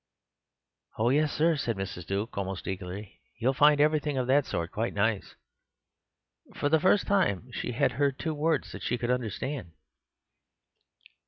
"Oh 0.97 1.09
yes, 1.09 1.31
sir," 1.31 1.55
said 1.57 1.77
Mrs. 1.77 2.07
Duke, 2.07 2.35
almost 2.35 2.67
eagerly. 2.67 3.21
"You 3.37 3.49
will 3.49 3.53
find 3.53 3.79
everything 3.79 4.17
of 4.17 4.25
that 4.25 4.47
sort 4.47 4.71
quite 4.71 4.95
nice." 4.95 5.35
For 6.55 6.69
the 6.69 6.79
first 6.79 7.05
time 7.05 7.51
she 7.51 7.73
had 7.73 7.91
heard 7.91 8.17
two 8.17 8.33
words 8.33 8.71
that 8.71 8.81
she 8.81 8.97
could 8.97 9.11
understand. 9.11 9.73